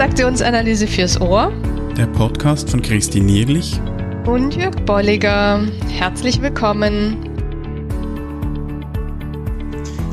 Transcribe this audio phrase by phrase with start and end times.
[0.00, 1.52] Transaktionsanalyse fürs Ohr.
[1.94, 3.78] Der Podcast von Christine Nierlich
[4.24, 5.60] und Jörg Bolliger.
[5.90, 7.22] Herzlich willkommen.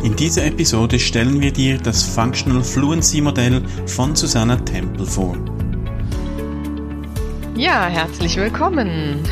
[0.03, 5.37] In dieser Episode stellen wir dir das Functional Fluency Modell von Susanna Temple vor.
[7.55, 9.23] Ja, herzlich willkommen.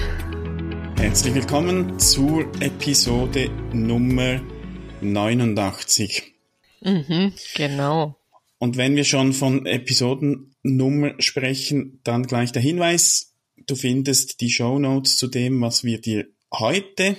[0.95, 4.39] Herzlich willkommen zur Episode Nummer
[5.01, 6.33] 89.
[6.79, 8.15] Mhm, genau.
[8.65, 13.35] Und wenn wir schon von Episodennummer sprechen, dann gleich der Hinweis,
[13.67, 17.15] du findest die Show Notes zu dem, was wir dir heute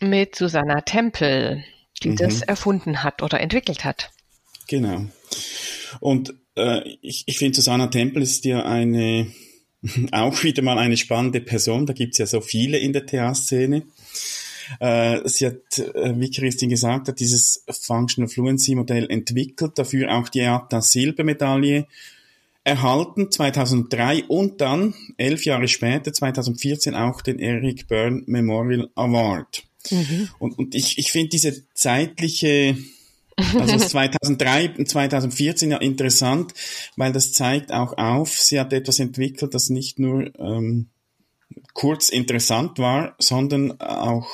[0.00, 1.62] mit Susanna Tempel,
[2.02, 2.16] die mhm.
[2.16, 4.10] das erfunden hat oder entwickelt hat.
[4.72, 5.04] Genau.
[6.00, 9.26] Und äh, ich, ich finde, Susanna Tempel ist ja eine,
[10.12, 11.84] auch wieder mal eine spannende Person.
[11.84, 13.82] Da gibt's ja so viele in der TA-Szene.
[14.80, 20.30] Äh, sie hat, äh, wie Christine gesagt hat, dieses Functional Fluency Modell entwickelt, dafür auch
[20.30, 21.86] die ATA Silbermedaille
[22.64, 29.64] erhalten, 2003 und dann, elf Jahre später, 2014 auch den Eric Byrne Memorial Award.
[29.90, 30.30] Mhm.
[30.38, 32.78] Und, und ich, ich finde diese zeitliche
[33.58, 36.52] also 2003 und 2014 ja interessant,
[36.96, 40.88] weil das zeigt auch auf, sie hat etwas entwickelt, das nicht nur ähm,
[41.74, 44.28] kurz interessant war, sondern auch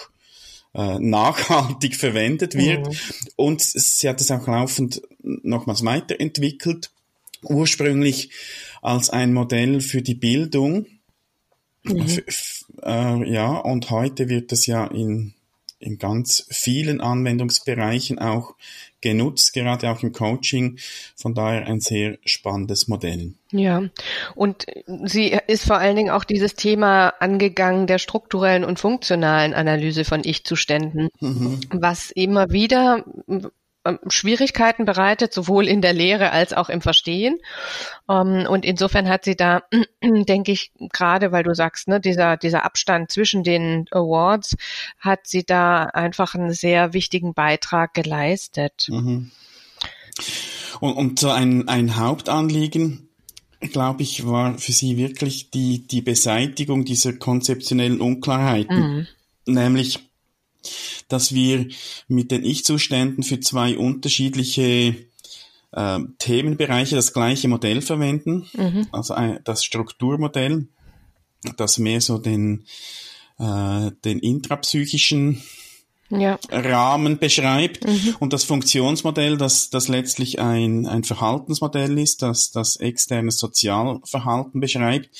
[0.74, 2.86] äh, nachhaltig verwendet wird.
[2.86, 2.96] Mhm.
[3.36, 6.90] Und sie hat es auch laufend nochmals weiterentwickelt,
[7.42, 8.30] ursprünglich
[8.82, 10.86] als ein Modell für die Bildung.
[11.84, 12.22] Mhm.
[12.82, 15.34] Äh, ja, und heute wird es ja in
[15.80, 18.54] in ganz vielen Anwendungsbereichen auch
[19.00, 20.78] genutzt, gerade auch im Coaching.
[21.16, 23.34] Von daher ein sehr spannendes Modell.
[23.50, 23.84] Ja,
[24.34, 24.66] und
[25.04, 30.22] sie ist vor allen Dingen auch dieses Thema angegangen der strukturellen und funktionalen Analyse von
[30.24, 31.60] Ich-Zuständen, mhm.
[31.70, 33.04] was immer wieder
[34.08, 37.38] Schwierigkeiten bereitet, sowohl in der Lehre als auch im Verstehen.
[38.08, 39.62] Ähm, und insofern hat sie da,
[40.02, 44.56] denke ich, gerade weil du sagst, ne, dieser, dieser Abstand zwischen den Awards,
[44.98, 48.86] hat sie da einfach einen sehr wichtigen Beitrag geleistet.
[48.88, 49.30] Mhm.
[50.80, 53.08] Und, und so ein, ein Hauptanliegen,
[53.60, 58.78] glaube ich, war für sie wirklich die, die Beseitigung dieser konzeptionellen Unklarheiten.
[58.78, 59.06] Mhm.
[59.46, 60.07] Nämlich,
[61.08, 61.68] dass wir
[62.08, 64.96] mit den Ich-Zuständen für zwei unterschiedliche
[65.72, 68.86] äh, Themenbereiche das gleiche Modell verwenden, mhm.
[68.92, 70.68] also ein, das Strukturmodell,
[71.56, 72.64] das mehr so den,
[73.38, 75.42] äh, den intrapsychischen
[76.10, 76.38] ja.
[76.50, 78.16] Rahmen beschreibt mhm.
[78.18, 85.10] und das Funktionsmodell, das, das letztlich ein, ein Verhaltensmodell ist, das das externe Sozialverhalten beschreibt.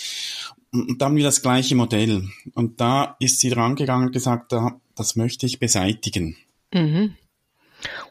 [0.70, 2.28] Und dann wieder das gleiche Modell.
[2.55, 6.37] Und da ist sie drangegangen und gesagt, da das möchte ich beseitigen.
[6.73, 7.17] Mhm.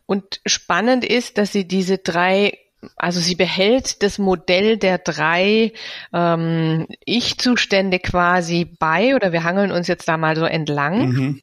[0.06, 2.58] Und spannend ist, dass sie diese drei
[2.96, 5.74] also sie behält das Modell der drei
[6.14, 11.10] ähm, Ich-Zustände quasi bei, oder wir hangeln uns jetzt da mal so entlang.
[11.10, 11.42] Mhm.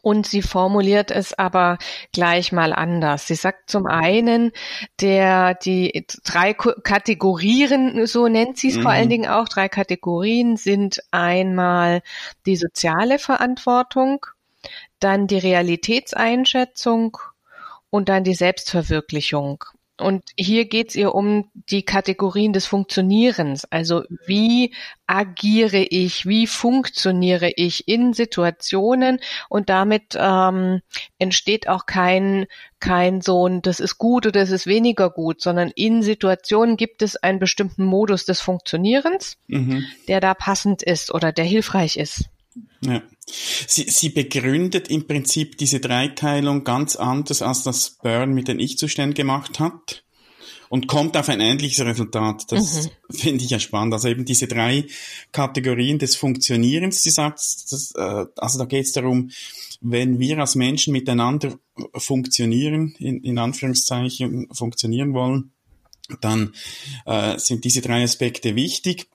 [0.00, 1.76] Und sie formuliert es aber
[2.12, 3.26] gleich mal anders.
[3.26, 4.52] Sie sagt zum einen,
[5.00, 8.82] der, die drei Kategorien, so nennt sie es mhm.
[8.82, 12.00] vor allen Dingen auch, drei Kategorien sind einmal
[12.46, 14.26] die soziale Verantwortung,
[15.04, 17.18] dann die Realitätseinschätzung
[17.90, 19.64] und dann die Selbstverwirklichung.
[20.02, 23.66] Und hier geht es ihr um die Kategorien des Funktionierens.
[23.70, 24.74] Also wie
[25.06, 30.80] agiere ich, wie funktioniere ich in Situationen und damit ähm,
[31.18, 32.46] entsteht auch kein,
[32.80, 37.02] kein so ein, das ist gut oder das ist weniger gut, sondern in Situationen gibt
[37.02, 39.84] es einen bestimmten Modus des Funktionierens, mhm.
[40.08, 42.24] der da passend ist oder der hilfreich ist.
[42.80, 43.02] Ja.
[43.26, 49.14] Sie, sie begründet im Prinzip diese Dreiteilung ganz anders, als das Burn mit den Ich-Zuständen
[49.14, 50.04] gemacht hat
[50.72, 52.50] und kommt auf ein ähnliches Resultat.
[52.50, 53.14] Das mhm.
[53.14, 53.92] finde ich ja spannend.
[53.92, 54.86] Also eben diese drei
[55.30, 57.02] Kategorien des Funktionierens.
[57.02, 59.30] Sie sagt, das, äh, also da geht es darum,
[59.82, 61.58] wenn wir als Menschen miteinander
[61.94, 65.52] funktionieren, in, in Anführungszeichen funktionieren wollen,
[66.20, 66.54] dann
[67.04, 69.08] äh, sind diese drei Aspekte wichtig.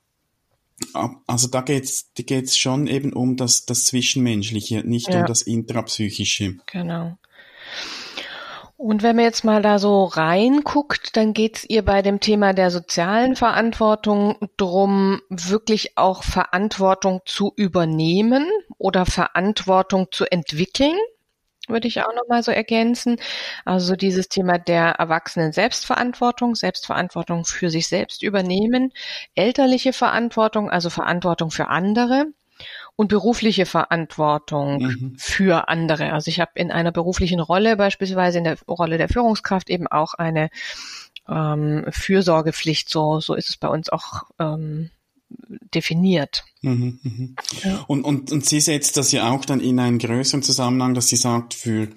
[1.26, 5.22] Also da geht's, da geht's schon eben um das, das Zwischenmenschliche, nicht ja.
[5.22, 6.58] um das Intrapsychische.
[6.72, 7.18] Genau.
[8.78, 12.70] Und wenn man jetzt mal da so reinguckt, dann geht's ihr bei dem Thema der
[12.70, 18.46] sozialen Verantwortung drum, wirklich auch Verantwortung zu übernehmen
[18.78, 20.96] oder Verantwortung zu entwickeln
[21.68, 23.18] würde ich auch nochmal so ergänzen.
[23.66, 28.94] Also dieses Thema der Erwachsenen Selbstverantwortung, Selbstverantwortung für sich selbst übernehmen,
[29.36, 32.28] elterliche Verantwortung, also Verantwortung für andere
[32.96, 35.16] und berufliche Verantwortung mhm.
[35.18, 36.14] für andere.
[36.14, 40.16] Also ich habe in einer beruflichen Rolle, beispielsweise in der Rolle der Führungskraft, eben auch
[40.16, 40.50] eine
[41.30, 42.90] ähm, Fürsorgepflicht.
[42.90, 44.90] So, so ist es bei uns auch ähm,
[45.74, 46.46] definiert.
[46.68, 47.36] Mhm, mhm.
[47.64, 47.86] Ja.
[47.88, 51.16] Und, und, und sie setzt das ja auch dann in einen größeren Zusammenhang, dass sie
[51.16, 51.90] sagt, für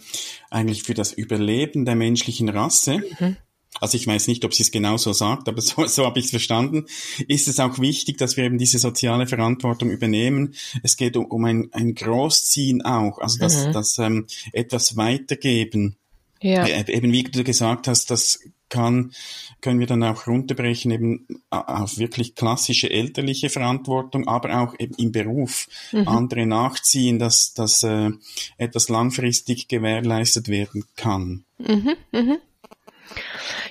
[0.50, 3.37] eigentlich für das Überleben der menschlichen Rasse, mhm.
[3.81, 6.26] also ich weiß nicht, ob sie es genau so sagt, aber so, so habe ich
[6.26, 6.87] es verstanden,
[7.28, 10.55] ist es auch wichtig, dass wir eben diese soziale Verantwortung übernehmen.
[10.82, 13.73] Es geht um, um ein, ein Großziehen auch, also dass, mhm.
[13.73, 15.96] dass ähm, etwas weitergeben.
[16.43, 16.64] Ja.
[16.64, 18.40] Äh, eben wie du gesagt hast, das
[18.70, 19.12] kann,
[19.61, 25.12] können wir dann auch runterbrechen eben auf wirklich klassische elterliche Verantwortung, aber auch eben im
[25.12, 26.08] Beruf mhm.
[26.08, 28.11] andere nachziehen, dass, dass äh,
[28.56, 31.44] etwas langfristig gewährleistet werden kann.
[31.58, 32.38] Mhm, mhm.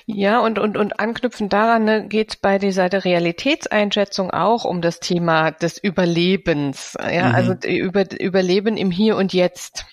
[0.06, 5.00] Ja, und, und, und anknüpfend daran ne, geht es bei dieser Realitätseinschätzung auch um das
[5.00, 6.96] Thema des Überlebens.
[7.00, 7.34] Ja, mhm.
[7.34, 9.86] also über, Überleben im Hier und Jetzt.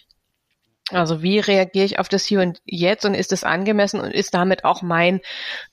[0.90, 4.34] Also wie reagiere ich auf das Hier und Jetzt und ist es angemessen und ist
[4.34, 5.22] damit auch mein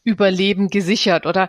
[0.03, 1.27] Überleben gesichert?
[1.27, 1.49] Oder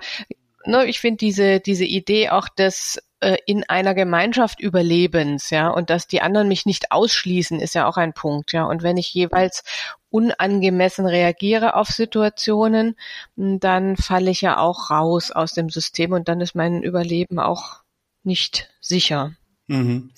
[0.66, 5.90] ne, ich finde diese, diese Idee auch des äh, in einer Gemeinschaft Überlebens, ja, und
[5.90, 8.66] dass die anderen mich nicht ausschließen, ist ja auch ein Punkt, ja.
[8.66, 9.64] Und wenn ich jeweils
[10.10, 12.96] unangemessen reagiere auf Situationen,
[13.36, 17.82] dann falle ich ja auch raus aus dem System und dann ist mein Überleben auch
[18.24, 19.34] nicht sicher.
[19.68, 20.12] Mhm.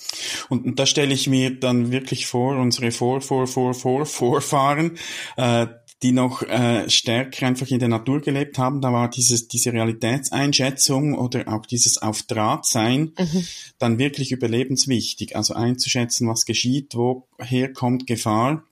[0.50, 4.98] Und, und da stelle ich mir dann wirklich vor, unsere Vor, Vor, Vor, Vor, Vorfahren,
[5.38, 5.68] äh,
[6.04, 11.18] die noch äh, stärker einfach in der Natur gelebt haben, da war dieses, diese Realitätseinschätzung
[11.18, 13.48] oder auch dieses Auf Draht sein mhm.
[13.80, 15.36] dann wirklich überlebenswichtig.
[15.36, 18.64] Also einzuschätzen, was geschieht, woher kommt Gefahr,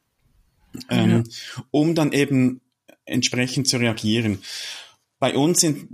[0.89, 1.23] ähm, mhm.
[1.71, 2.61] um dann eben
[3.05, 4.39] entsprechend zu reagieren.
[5.17, 5.87] Bei uns sind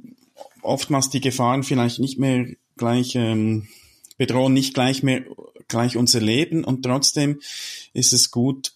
[0.61, 2.45] oftmals die Gefahren vielleicht nicht mehr
[2.75, 3.67] gleich ähm,
[4.21, 5.23] bedrohen nicht gleich mehr
[5.67, 7.39] gleich unser Leben und trotzdem
[7.91, 8.73] ist es gut,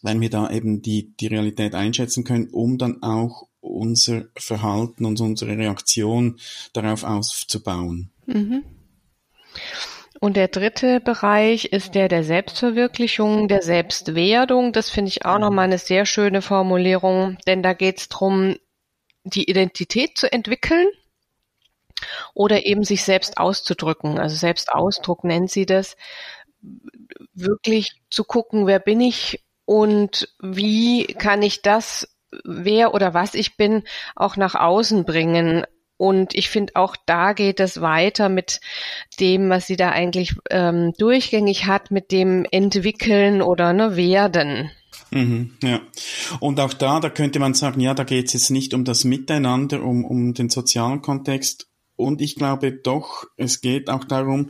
[0.00, 5.20] wenn wir da eben die, die Realität einschätzen können, um dann auch unser Verhalten und
[5.20, 6.38] unsere Reaktion
[6.72, 8.08] darauf aufzubauen.
[8.24, 8.64] Mhm.
[10.20, 14.72] Und der dritte Bereich ist der der Selbstverwirklichung, der Selbstwerdung.
[14.72, 18.56] Das finde ich auch nochmal eine sehr schöne Formulierung, denn da geht es darum,
[19.24, 20.88] die Identität zu entwickeln
[22.34, 24.18] oder eben sich selbst auszudrücken.
[24.18, 25.96] Also Selbstausdruck nennt sie das.
[27.34, 32.08] Wirklich zu gucken, wer bin ich und wie kann ich das,
[32.44, 33.82] wer oder was ich bin,
[34.16, 35.64] auch nach außen bringen.
[35.96, 38.60] Und ich finde auch da geht es weiter mit
[39.18, 44.70] dem, was sie da eigentlich ähm, durchgängig hat, mit dem Entwickeln oder ne, Werden.
[45.10, 45.80] Mhm, ja.
[46.40, 49.04] Und auch da, da könnte man sagen, ja, da geht es jetzt nicht um das
[49.04, 51.68] Miteinander, um, um den sozialen Kontext
[51.98, 54.48] und ich glaube doch, es geht auch darum,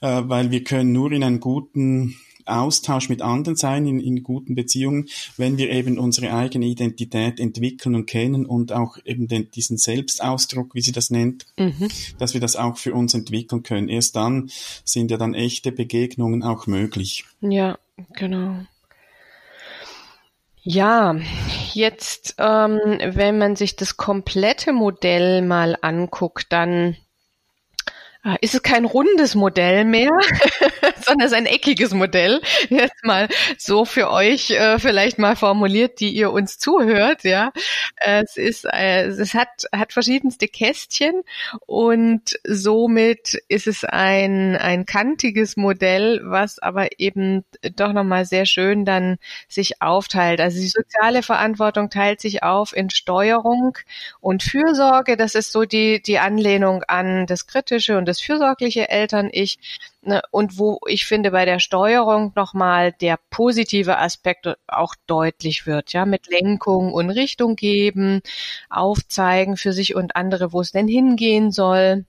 [0.00, 2.16] äh, weil wir können nur in einem guten
[2.48, 5.06] Austausch mit anderen sein, in, in guten Beziehungen,
[5.36, 10.74] wenn wir eben unsere eigene Identität entwickeln und kennen und auch eben den, diesen Selbstausdruck,
[10.74, 11.88] wie sie das nennt, mhm.
[12.18, 13.88] dass wir das auch für uns entwickeln können.
[13.88, 14.50] Erst dann
[14.84, 17.24] sind ja dann echte Begegnungen auch möglich.
[17.42, 17.78] Ja,
[18.14, 18.64] genau.
[20.70, 21.16] Ja,
[21.72, 26.94] jetzt, ähm, wenn man sich das komplette Modell mal anguckt, dann
[28.40, 30.10] ist es kein rundes Modell mehr,
[31.04, 32.40] sondern es ist ein eckiges Modell.
[32.68, 37.24] Jetzt mal so für euch äh, vielleicht mal formuliert, die ihr uns zuhört.
[37.24, 37.52] Ja,
[37.96, 41.22] es ist, äh, es hat hat verschiedenste Kästchen
[41.66, 47.44] und somit ist es ein ein kantiges Modell, was aber eben
[47.76, 49.18] doch noch mal sehr schön dann
[49.48, 50.40] sich aufteilt.
[50.40, 53.78] Also die soziale Verantwortung teilt sich auf in Steuerung
[54.20, 55.16] und Fürsorge.
[55.16, 59.58] Das ist so die die Anlehnung an das kritische und das fürsorgliche Eltern-Ich.
[60.02, 65.92] Ne, und wo ich finde, bei der Steuerung nochmal der positive Aspekt auch deutlich wird,
[65.92, 68.20] ja, mit Lenkung und Richtung geben,
[68.70, 72.04] aufzeigen für sich und andere, wo es denn hingehen soll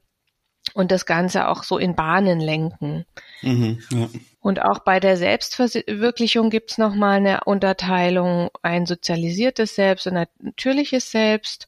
[0.74, 3.06] und das Ganze auch so in Bahnen lenken.
[3.42, 4.08] Mhm, ja.
[4.42, 11.12] Und auch bei der Selbstverwirklichung gibt's nochmal eine Unterteilung, ein sozialisiertes Selbst und ein natürliches
[11.12, 11.68] Selbst.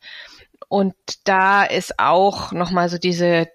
[0.69, 0.95] Und
[1.25, 3.49] da ist auch nochmal so diese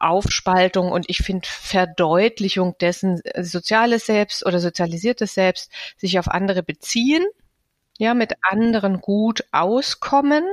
[0.00, 6.62] Aufspaltung und ich finde Verdeutlichung dessen äh, soziales Selbst oder sozialisiertes Selbst sich auf andere
[6.62, 7.24] beziehen,
[7.98, 10.44] ja, mit anderen gut auskommen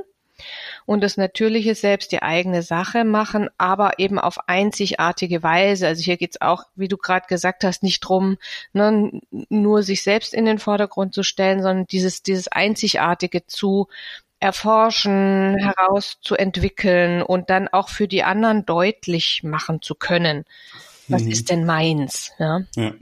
[0.86, 5.88] und das natürliche Selbst die eigene Sache machen, aber eben auf einzigartige Weise.
[5.88, 8.38] Also hier geht's auch, wie du gerade gesagt hast, nicht drum,
[8.74, 13.88] ne, nur sich selbst in den Vordergrund zu stellen, sondern dieses, dieses Einzigartige zu
[14.40, 20.46] erforschen, herauszuentwickeln und dann auch für die anderen deutlich machen zu können.
[21.08, 21.32] Was mhm.
[21.32, 22.32] ist denn meins?
[22.38, 22.62] Ja.
[22.76, 22.94] ja.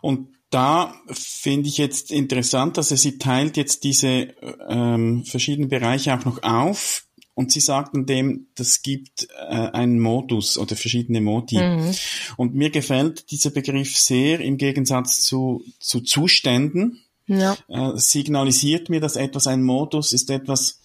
[0.00, 4.34] Und da finde ich jetzt interessant, dass er sie teilt jetzt diese
[4.68, 7.06] ähm, verschiedenen Bereiche auch noch auf.
[7.34, 11.56] Und sie sagten dem, das gibt äh, einen Modus oder verschiedene Modi.
[11.56, 11.92] Mhm.
[12.36, 17.02] Und mir gefällt dieser Begriff sehr im Gegensatz zu, zu Zuständen.
[17.26, 17.56] Ja.
[17.68, 20.80] Äh, signalisiert mir, dass etwas ein Modus ist, etwas,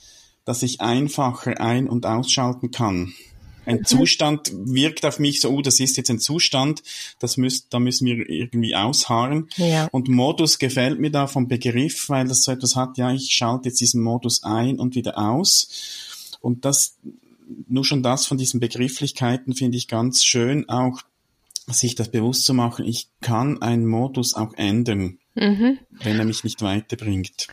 [0.46, 3.14] das ich einfacher ein- und ausschalten kann.
[3.66, 3.86] Ein mhm.
[3.86, 6.82] Zustand wirkt auf mich so, oh, das ist jetzt ein Zustand,
[7.20, 9.48] das müsst, da müssen wir irgendwie ausharren.
[9.58, 9.88] Ja.
[9.92, 13.70] Und Modus gefällt mir da vom Begriff, weil das so etwas hat, ja, ich schalte
[13.70, 15.70] jetzt diesen Modus ein und wieder aus.
[16.42, 16.96] Und das,
[17.68, 21.02] nur schon das von diesen Begrifflichkeiten finde ich ganz schön, auch
[21.68, 25.80] sich das bewusst zu machen, ich kann einen Modus auch ändern, mhm.
[25.92, 27.48] wenn er mich nicht weiterbringt.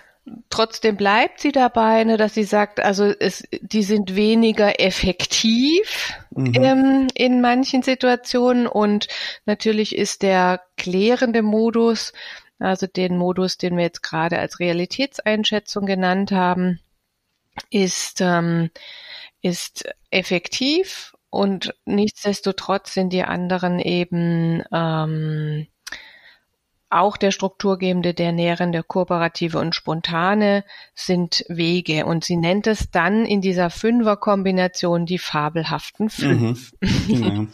[0.50, 6.54] Trotzdem bleibt sie dabei, ne, dass sie sagt, also es, die sind weniger effektiv mhm.
[6.56, 9.06] ähm, in manchen Situationen und
[9.44, 12.12] natürlich ist der klärende Modus,
[12.58, 16.80] also den Modus, den wir jetzt gerade als Realitätseinschätzung genannt haben,
[17.70, 18.70] ist, ähm,
[19.42, 25.68] ist effektiv und nichtsdestotrotz sind die anderen eben ähm,
[26.88, 30.64] auch der strukturgebende, der nährende, kooperative und spontane
[30.94, 32.06] sind Wege.
[32.06, 36.72] Und sie nennt es dann in dieser Fünfer-Kombination die fabelhaften fünf.
[36.80, 37.46] Mhm, genau.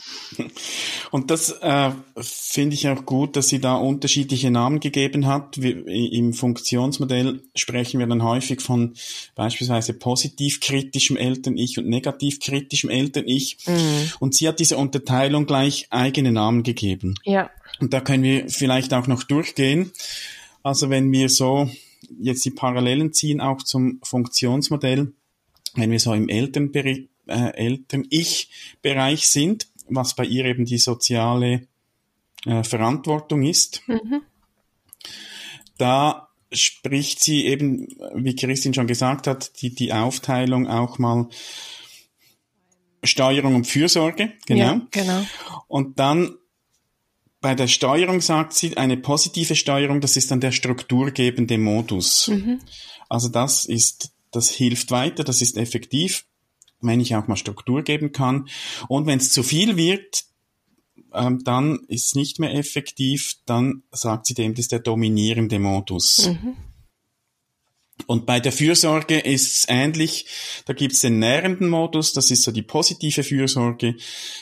[1.10, 5.60] Und das äh, finde ich auch gut, dass sie da unterschiedliche Namen gegeben hat.
[5.60, 8.94] Wir, Im Funktionsmodell sprechen wir dann häufig von
[9.34, 13.58] beispielsweise positiv kritischem Eltern-Ich und negativ kritischem Eltern-Ich.
[13.66, 14.12] Mhm.
[14.20, 17.14] Und sie hat diese Unterteilung gleich eigene Namen gegeben.
[17.24, 17.50] Ja.
[17.80, 19.92] Und da können wir vielleicht auch noch durchgehen.
[20.62, 21.68] Also wenn wir so
[22.18, 25.12] jetzt die Parallelen ziehen, auch zum Funktionsmodell,
[25.74, 31.66] wenn wir so im äh, Eltern-Ich-Bereich sind, was bei ihr eben die soziale
[32.44, 34.22] äh, Verantwortung ist, mhm.
[35.78, 41.28] da spricht sie eben, wie Christine schon gesagt hat, die, die Aufteilung auch mal
[43.02, 44.60] Steuerung und Fürsorge, genau.
[44.60, 45.22] Ja, genau.
[45.66, 46.36] Und dann
[47.42, 52.28] bei der Steuerung sagt sie, eine positive Steuerung, das ist dann der strukturgebende Modus.
[52.28, 52.60] Mhm.
[53.08, 56.24] Also das ist, das hilft weiter, das ist effektiv,
[56.80, 58.48] wenn ich auch mal Struktur geben kann.
[58.88, 60.24] Und wenn es zu viel wird,
[61.12, 65.58] ähm, dann ist es nicht mehr effektiv, dann sagt sie dem, das ist der dominierende
[65.58, 66.28] Modus.
[66.28, 66.56] Mhm.
[68.12, 70.26] Und bei der Fürsorge ist es ähnlich.
[70.66, 73.94] Da gibt es den nährenden Modus, das ist so die positive Fürsorge,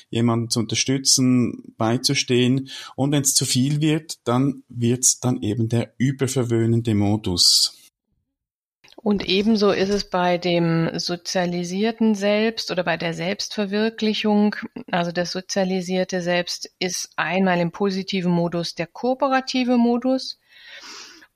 [0.09, 2.69] jemanden zu unterstützen, beizustehen.
[2.97, 7.93] Und wenn es zu viel wird, dann wird es dann eben der überverwöhnende Modus.
[8.97, 14.57] Und ebenso ist es bei dem sozialisierten Selbst oder bei der Selbstverwirklichung.
[14.91, 20.41] Also das sozialisierte Selbst ist einmal im positiven Modus der kooperative Modus.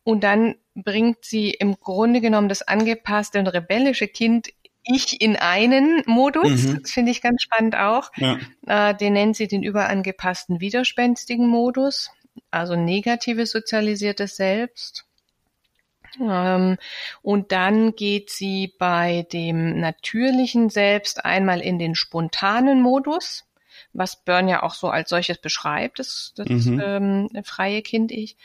[0.02, 4.48] Und dann bringt sie im Grunde genommen das angepasste und rebellische Kind
[4.84, 6.64] ich in einen Modus.
[6.64, 6.82] Mhm.
[6.82, 8.10] Das finde ich ganz spannend auch.
[8.16, 8.38] Ja.
[8.66, 12.10] Äh, den nennt sie den überangepassten widerspenstigen Modus,
[12.50, 15.06] also negatives sozialisiertes Selbst.
[16.20, 16.76] Ähm,
[17.22, 23.44] und dann geht sie bei dem natürlichen Selbst einmal in den spontanen Modus,
[23.92, 26.82] was Byrne ja auch so als solches beschreibt, das, das mhm.
[26.84, 28.36] ähm, freie Kind-Ich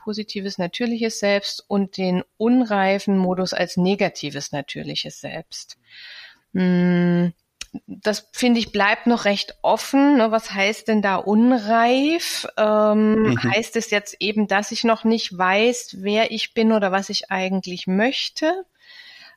[0.00, 5.76] positives natürliches Selbst und den unreifen Modus als negatives natürliches Selbst.
[6.54, 7.32] Hm,
[7.86, 10.16] das finde ich bleibt noch recht offen.
[10.16, 10.32] Ne?
[10.32, 12.48] Was heißt denn da unreif?
[12.56, 13.42] Ähm, mhm.
[13.42, 17.30] Heißt es jetzt eben, dass ich noch nicht weiß, wer ich bin oder was ich
[17.30, 18.64] eigentlich möchte?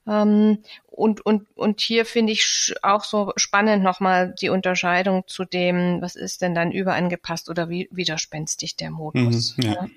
[0.08, 6.01] Ähm, und, und, und hier finde ich auch so spannend nochmal die Unterscheidung zu dem,
[6.01, 9.58] was ist denn dann überangepasst oder wie widerspenstig der Modus.
[9.58, 9.72] Mhm, ja.
[9.74, 9.88] ja.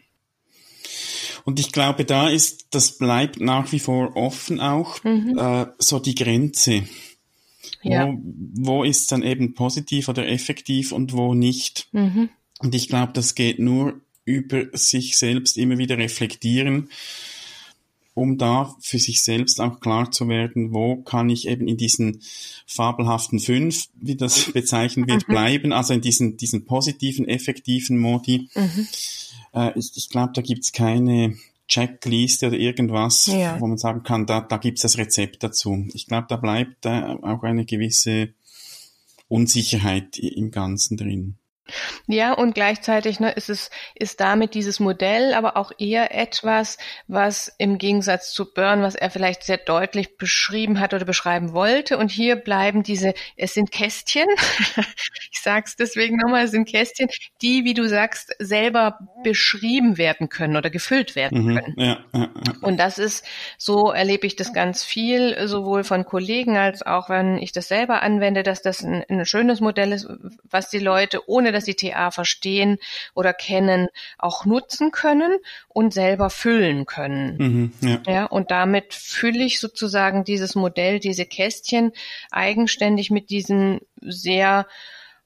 [1.47, 5.39] Und ich glaube, da ist, das bleibt nach wie vor offen auch, mhm.
[5.39, 6.83] äh, so die Grenze.
[7.83, 8.09] Ja.
[8.09, 8.19] Wo,
[8.81, 11.87] wo ist dann eben positiv oder effektiv und wo nicht?
[11.93, 12.31] Mhm.
[12.59, 16.91] Und ich glaube, das geht nur über sich selbst immer wieder reflektieren,
[18.15, 22.23] um da für sich selbst auch klar zu werden, wo kann ich eben in diesen
[22.67, 25.33] fabelhaften fünf, wie das bezeichnet wird, mhm.
[25.33, 28.49] bleiben, also in diesen, diesen positiven, effektiven Modi.
[28.57, 28.89] Mhm.
[29.57, 31.37] Äh, ich ich glaube, da gibt's keine
[31.67, 33.61] Checkliste oder irgendwas, ja.
[33.61, 35.89] wo man sagen kann, da, da gibt's das Rezept dazu.
[35.95, 38.29] Ich glaube, da bleibt äh, auch eine gewisse
[39.27, 41.39] Unsicherheit im Ganzen drin.
[42.07, 47.53] Ja, und gleichzeitig ne, ist es ist damit dieses Modell aber auch eher etwas, was
[47.59, 51.99] im Gegensatz zu Burn, was er vielleicht sehr deutlich beschrieben hat oder beschreiben wollte.
[51.99, 54.29] Und hier bleiben diese, es sind Kästchen,
[55.33, 57.09] ich sag's deswegen nochmal, es sind Kästchen,
[57.43, 61.75] die, wie du sagst, selber beschrieben werden können oder gefüllt werden mhm, können.
[61.77, 62.53] Ja, ja, ja.
[62.61, 63.25] Und das ist,
[63.59, 68.03] so erlebe ich das ganz viel, sowohl von Kollegen als auch wenn ich das selber
[68.03, 70.09] anwende, dass das ein, ein schönes Modell ist,
[70.45, 72.79] was die Leute ohne dass sie TA verstehen
[73.15, 77.37] oder kennen, auch nutzen können und selber füllen können.
[77.39, 78.03] Mhm, ja.
[78.07, 81.93] ja, und damit fülle ich sozusagen dieses Modell, diese Kästchen
[82.31, 84.67] eigenständig mit diesen sehr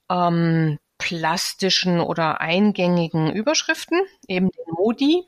[0.09, 5.25] ähm, plastischen oder eingängigen Überschriften, eben den Modi,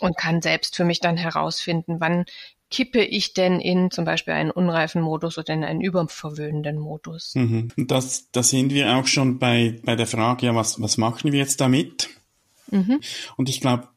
[0.00, 2.24] und kann selbst für mich dann herausfinden, wann
[2.70, 7.34] kippe ich denn in zum Beispiel einen unreifen Modus oder in einen überverwöhnenden Modus?
[7.34, 7.68] Mhm.
[7.76, 11.38] Das, da sind wir auch schon bei, bei der Frage, ja, was, was machen wir
[11.38, 12.08] jetzt damit?
[12.70, 13.00] Mhm.
[13.36, 13.88] Und ich glaube,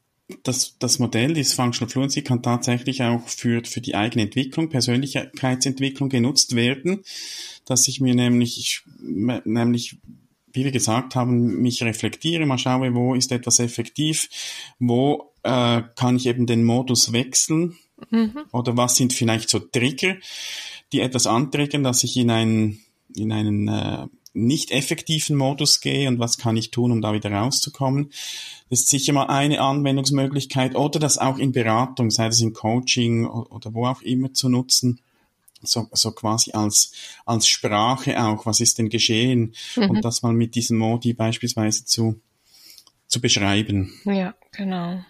[0.42, 6.08] das, das Modell, dieses Functional Fluency, kann tatsächlich auch für, für die eigene Entwicklung, Persönlichkeitsentwicklung
[6.08, 7.02] genutzt werden,
[7.64, 9.98] dass ich mir nämlich, nämlich
[10.52, 14.28] wie wir gesagt haben, mich reflektiere, mal schaue, wo ist etwas effektiv,
[14.78, 17.78] wo äh, kann ich eben den Modus wechseln,
[18.10, 18.44] Mhm.
[18.52, 20.16] Oder was sind vielleicht so Trigger,
[20.92, 22.80] die etwas antriggern, dass ich in einen,
[23.14, 27.32] in einen äh, nicht effektiven Modus gehe und was kann ich tun, um da wieder
[27.32, 28.10] rauszukommen.
[28.68, 33.26] Das ist sicher mal eine Anwendungsmöglichkeit oder das auch in Beratung, sei es in Coaching
[33.26, 35.00] oder wo auch immer zu nutzen.
[35.62, 36.92] So, so quasi als,
[37.24, 39.90] als Sprache auch, was ist denn geschehen mhm.
[39.90, 42.20] und das mal mit diesem Modi beispielsweise zu,
[43.08, 43.98] zu beschreiben.
[44.04, 45.02] Ja, genau.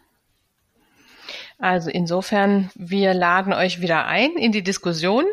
[1.59, 5.25] Also insofern, wir laden euch wieder ein in die Diskussion.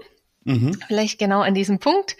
[0.43, 0.77] Mhm.
[0.87, 2.17] Vielleicht genau an diesem Punkt.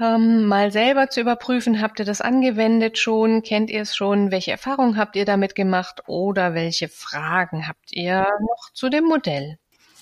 [0.00, 4.50] Ähm, mal selber zu überprüfen, habt ihr das angewendet schon, kennt ihr es schon, welche
[4.50, 9.58] Erfahrungen habt ihr damit gemacht oder welche Fragen habt ihr noch zu dem Modell?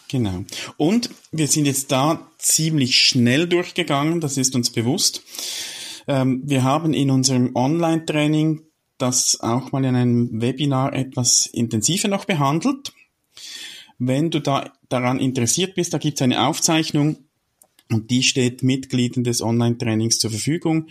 [0.08, 0.44] Genau.
[0.78, 5.22] Und wir sind jetzt da ziemlich schnell durchgegangen, das ist uns bewusst.
[6.08, 8.62] Ähm, wir haben in unserem Online-Training
[8.96, 12.92] das auch mal in einem Webinar etwas intensiver noch behandelt.
[13.98, 17.16] Wenn du da daran interessiert bist, da gibt es eine Aufzeichnung
[17.90, 20.86] und die steht Mitgliedern des Online-Trainings zur Verfügung.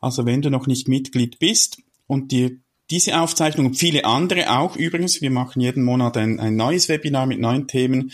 [0.00, 2.56] Also wenn du noch nicht Mitglied bist und dir
[2.90, 7.26] diese Aufzeichnung und viele andere auch übrigens, wir machen jeden Monat ein, ein neues Webinar
[7.26, 8.12] mit neuen Themen,